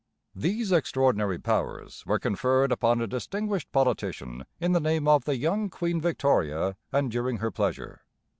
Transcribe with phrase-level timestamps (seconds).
[0.33, 5.69] These extraordinary powers were conferred upon a distinguished politician in the name of the young
[5.69, 8.01] Queen Victoria and during her pleasure.